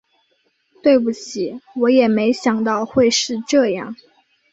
[0.81, 3.95] 对不起，我也没想到会是这样